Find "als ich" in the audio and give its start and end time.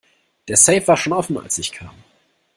1.37-1.71